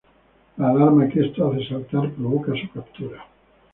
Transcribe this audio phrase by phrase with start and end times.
[0.57, 3.23] La alarma que esto hace saltar provoca su captura.